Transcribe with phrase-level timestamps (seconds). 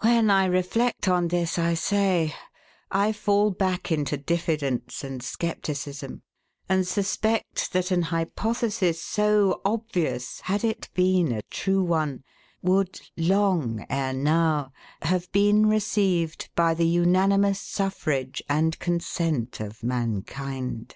[0.00, 2.34] When I reflect on this, I say,
[2.90, 6.20] I fall back into diffidence and scepticism,
[6.68, 12.24] and suspect that an hypothesis, so obvious, had it been a true one,
[12.60, 14.70] would, long ere now,
[15.00, 20.94] have been received by the unanimous suffrage and consent of mankind.